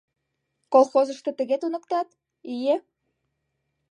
[0.73, 2.07] Колхозышто тыге туныктат,
[2.53, 2.75] ие?